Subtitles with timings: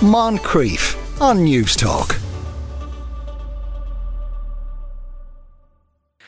[0.00, 2.25] Moncrieff on Newstalk.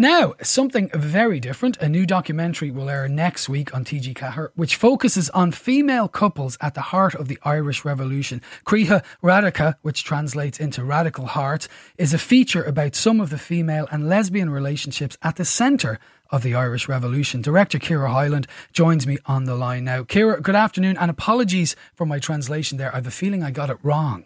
[0.00, 1.76] Now, something very different.
[1.76, 6.56] A new documentary will air next week on TG Ceathair, which focuses on female couples
[6.62, 8.40] at the heart of the Irish Revolution.
[8.64, 13.86] Croíthe Radacacha, which translates into Radical Heart, is a feature about some of the female
[13.92, 15.98] and lesbian relationships at the centre
[16.30, 17.42] of the Irish Revolution.
[17.42, 20.04] Director Ciara Hyland joins me on the line now.
[20.04, 22.90] Ciara, good afternoon, and apologies for my translation there.
[22.90, 24.24] I have a feeling I got it wrong.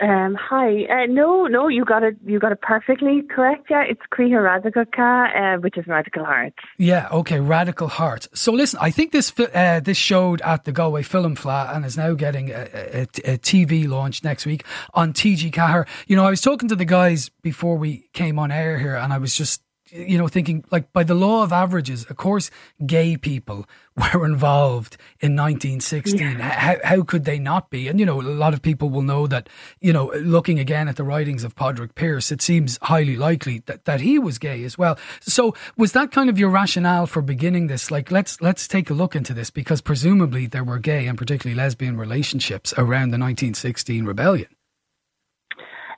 [0.00, 0.84] Um, hi.
[0.84, 2.16] Uh, no, no, you got it.
[2.24, 3.66] You got it perfectly correct.
[3.70, 6.54] Yeah, it's Croíthe Radacacha, uh, which is Radical Heart.
[6.78, 7.08] Yeah.
[7.12, 7.40] Okay.
[7.40, 8.28] Radical Heart.
[8.32, 11.96] So listen, I think this uh, this showed at the Galway Film Fleadh and is
[11.96, 15.86] now getting a, a, a, TV launch next week on TG Ceathair.
[16.06, 19.12] You know, I was talking to the guys before we came on air here, and
[19.12, 22.50] I was just you know, thinking like by the law of averages, of course,
[22.86, 23.66] gay people
[24.14, 26.18] were involved in 1916.
[26.18, 26.38] Yeah.
[26.38, 27.88] How, how could they not be?
[27.88, 29.48] And, you know, a lot of people will know that,
[29.80, 33.84] you know, looking again at the writings of Padraig Pearse, it seems highly likely that,
[33.84, 34.98] that he was gay as well.
[35.20, 37.90] So was that kind of your rationale for beginning this?
[37.90, 41.56] Like, let's, let's take a look into this because presumably there were gay and particularly
[41.56, 44.48] lesbian relationships around the 1916 rebellion.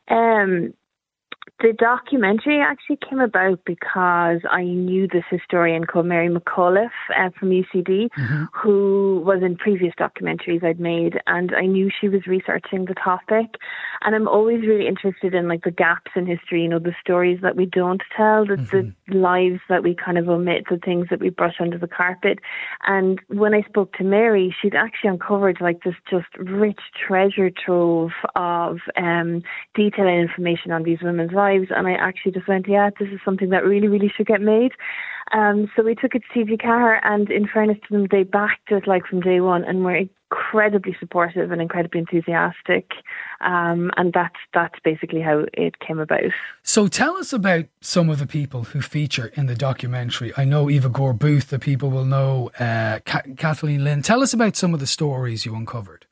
[0.08, 0.74] Um,
[1.60, 7.50] the documentary actually came about because I knew this historian called Mary McAuliffe uh, from
[7.50, 8.44] UCD, mm-hmm.
[8.52, 13.56] who was in previous documentaries I'd made, and I knew she was researching the topic.
[14.05, 17.41] And I'm always really interested in like the gaps in history, you know, the stories
[17.42, 18.91] that we don't tell, the, mm-hmm.
[19.12, 22.39] the lives that we kind of omit, the things that we brush under the carpet.
[22.86, 28.11] And when I spoke to Mary, she'd actually uncovered like this just rich treasure trove
[28.34, 29.42] of um,
[29.75, 31.69] detail and information on these women's lives.
[31.70, 34.73] And I actually just went, yeah, this is something that really, really should get made.
[35.33, 38.70] Um, so we took it to TG Ceathair, and in fairness to them, they backed
[38.70, 42.91] it like from day one and were incredibly supportive and incredibly enthusiastic.
[43.41, 46.20] Um, and that's that's basically how it came about.
[46.62, 50.33] So tell us about some of the people who feature in the documentary.
[50.36, 54.02] I know Eva Gore Booth, the people will know uh, Kathleen Lynn.
[54.02, 56.06] Tell us about some of the stories you uncovered.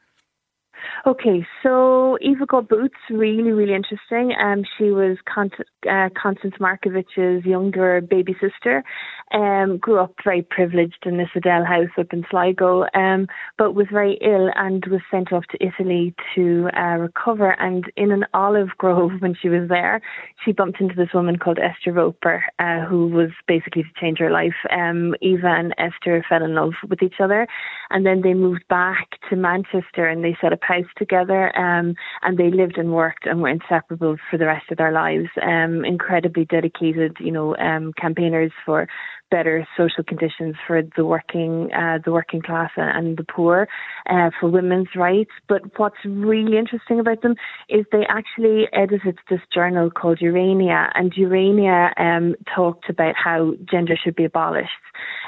[1.06, 4.34] Okay, so Eva Gore Booth's really, really interesting.
[4.38, 5.50] Um, she was Con-
[5.90, 8.84] uh, Constance Markievicz's younger baby sister.
[9.32, 13.86] Um, grew up very privileged in this Lissadell house up in Sligo, um, but was
[13.90, 17.58] very ill and was sent off to Italy to uh, recover.
[17.58, 20.02] And in an olive grove when she was there,
[20.44, 24.30] she bumped into this woman called Esther Roper, uh, who was basically to change her
[24.30, 24.66] life.
[24.70, 27.46] Um, Eva and Esther fell in love with each other,
[27.88, 32.38] and then they moved back to Manchester and they set up house together, um, and
[32.38, 35.28] they lived and worked and were inseparable for the rest of their lives.
[35.42, 38.88] Um, incredibly dedicated, you know, um, campaigners for
[39.30, 43.68] better social conditions for the working uh, the working class and the poor,
[44.08, 45.30] uh, for women's rights.
[45.48, 47.34] But what's really interesting about them
[47.68, 53.96] is they actually edited this journal called Urania, and Urania um, talked about how gender
[54.02, 54.70] should be abolished,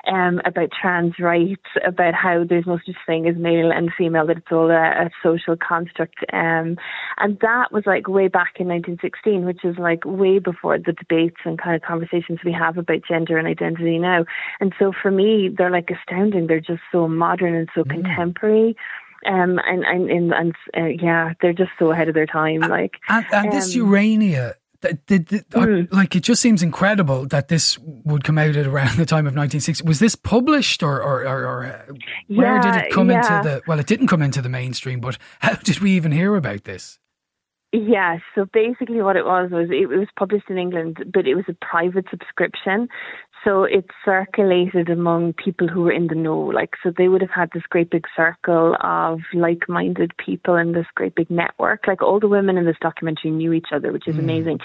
[0.07, 4.39] um, about trans rights, about how there's no such thing as male and female, that
[4.39, 6.17] it's all a, a social construct.
[6.33, 6.77] Um,
[7.19, 11.41] and that was like way back in 1916, which is like way before the debates
[11.45, 14.25] and kind of conversations we have about gender and identity now.
[14.61, 16.47] And so for me, they're like astounding.
[16.47, 17.91] They're just so modern and so mm.
[17.91, 18.77] contemporary.
[19.25, 22.61] Um, and and and, and uh, yeah, they're just so ahead of their time.
[22.61, 25.93] Like and, and um, this Urania, mm.
[25.93, 29.35] like it just seems incredible that this would come out at around the time of
[29.35, 29.87] 1960.
[29.87, 31.95] Was this published or or, or, or uh,
[32.29, 33.39] where did it come yeah.
[33.39, 33.63] into the?
[33.67, 36.99] Well, it didn't come into the mainstream, but how did we even hear about this?
[37.73, 41.47] Yeah, so basically what it was was it was published in England, but it was
[41.49, 42.87] a private subscription.
[43.45, 46.39] So it circulated among people who were in the know.
[46.39, 50.75] Like, so they would have had this great big circle of like minded people and
[50.75, 51.87] this great big network.
[51.87, 54.21] Like, all the women in this documentary knew each other, which is mm.
[54.21, 54.59] amazing.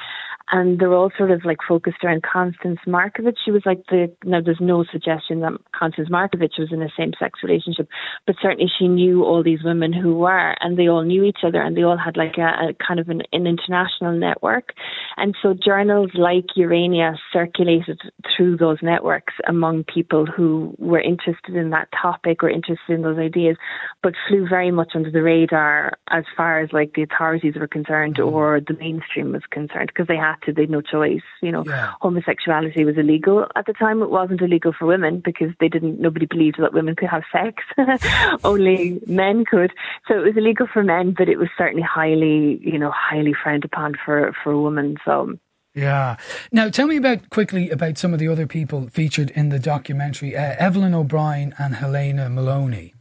[0.49, 3.35] And they're all sort of like focused around Constance Markievicz.
[3.43, 7.11] She was like the, now there's no suggestion that Constance Markievicz was in a same
[7.19, 7.89] sex relationship,
[8.25, 11.61] but certainly she knew all these women who were, and they all knew each other
[11.61, 14.69] and they all had like a, a kind of an, an international network.
[15.17, 17.99] And so journals like Urania circulated
[18.35, 23.01] through those those networks among people who were interested in that topic or interested in
[23.01, 23.55] those ideas,
[24.03, 28.17] but flew very much under the radar as far as like the authorities were concerned
[28.17, 28.31] mm.
[28.31, 31.21] or the mainstream was concerned because they had to, they had no choice.
[31.41, 31.93] You know, yeah.
[32.01, 34.01] homosexuality was illegal at the time.
[34.01, 37.63] It wasn't illegal for women because they didn't, nobody believed that women could have sex.
[38.43, 39.71] Only men could.
[40.07, 43.65] So it was illegal for men, but it was certainly highly, you know, highly frowned
[43.65, 44.97] upon for, for a woman.
[45.05, 45.37] So,
[45.77, 46.17] yeah.
[46.51, 50.35] Now, tell me about quickly about some of the other people featured in the documentary
[50.35, 52.93] uh, Evelyn O'Brien and Helena Molony.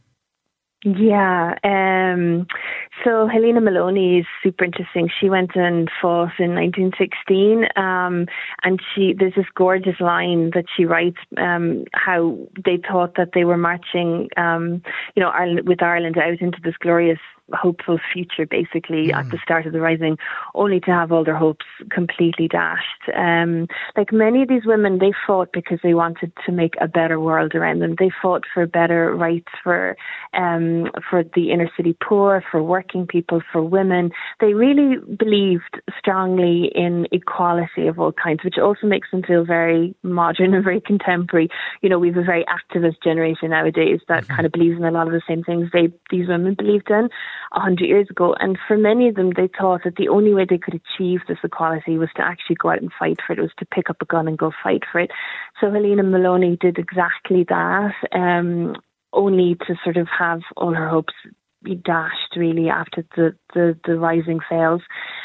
[0.85, 1.55] Yeah.
[1.63, 2.45] Um,
[3.03, 5.09] So Helena Molony is super interesting.
[5.19, 8.27] She went and fought in 1916, um,
[8.63, 13.43] and she there's this gorgeous line that she writes um, how they thought that they
[13.43, 14.81] were marching, um,
[15.15, 17.19] you know, Ireland, with Ireland out into this glorious
[17.53, 19.15] hopeful future basically mm.
[19.15, 20.17] at the start of the rising
[20.53, 22.83] only to have all their hopes completely dashed.
[23.15, 27.19] Um, like many of these women they fought because they wanted to make a better
[27.19, 27.95] world around them.
[27.97, 29.95] They fought for better rights for
[30.33, 34.11] um, for the inner city poor for working people for women.
[34.39, 39.95] They really believed strongly in equality of all kinds which also makes them feel very
[40.03, 41.49] modern and very contemporary.
[41.81, 44.33] You know we have a very activist generation nowadays that mm-hmm.
[44.33, 47.09] kind of believes in a lot of the same things they these women believed in
[47.53, 48.35] a hundred years ago.
[48.39, 51.37] And for many of them, they thought that the only way they could achieve this
[51.43, 53.39] equality was to actually go out and fight for it.
[53.39, 55.11] It was to pick up a gun and go fight for it.
[55.59, 57.93] So Helena Molony did exactly that.
[58.11, 58.75] Um,
[59.13, 61.13] only to sort of have all her hopes
[61.63, 64.81] be dashed really after the, the, the rising sales.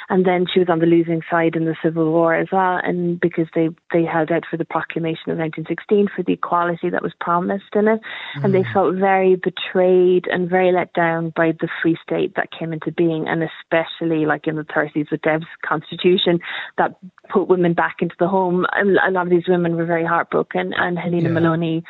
[0.08, 3.20] And then she was on the losing side in the Civil War as well, and
[3.20, 7.12] because they, they held out for the proclamation of 1916 for the equality that was
[7.20, 8.00] promised in it.
[8.38, 8.44] Mm.
[8.44, 8.72] And they mm.
[8.72, 13.26] felt very betrayed and very let down by the Free State that came into being,
[13.28, 16.40] and especially like in the 30s with Dev's constitution
[16.78, 16.96] that
[17.30, 18.66] put women back into the home.
[18.72, 21.34] And A lot of these women were very heartbroken, and Helena yeah.
[21.34, 21.82] Molony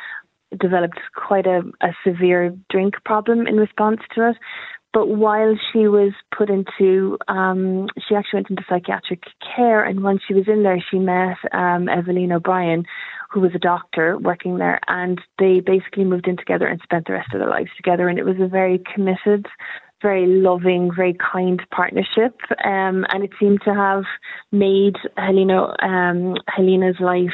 [0.59, 4.37] developed quite a, a severe drink problem in response to it.
[4.93, 9.23] But while she was put into, um, she actually went into psychiatric
[9.55, 12.85] care, and when she was in there, she met um, Evelyn O'Brien,
[13.31, 17.13] who was a doctor working there, and they basically moved in together and spent the
[17.13, 18.07] rest of their lives together.
[18.07, 19.47] And it was a very committed,
[20.03, 24.03] very loving, very kind partnership, um, and it seemed to have
[24.51, 27.33] made Helena um, Helena's life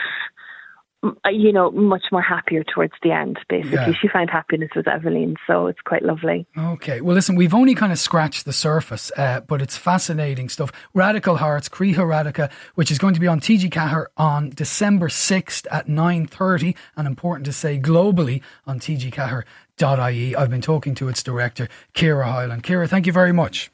[1.29, 3.77] you know, much more happier towards the end, basically.
[3.77, 3.93] Yeah.
[3.93, 6.45] She found happiness with Evelyn, so it's quite lovely.
[6.57, 6.99] Okay.
[7.01, 10.71] Well, listen, we've only kind of scratched the surface, uh, but it's fascinating stuff.
[10.93, 15.67] Radical Hearts, Croíthe Radacacha, which is going to be on TG Ceathair on December 6th
[15.71, 20.35] at 9.30, and important to say globally on tgceathair.ie.
[20.35, 22.65] I've been talking to its director, Ciara Hyland.
[22.65, 23.71] Ciara, thank you very much.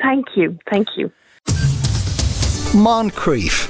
[0.00, 0.58] Thank you.
[0.70, 1.12] Thank you.
[2.72, 3.69] Moncrieff,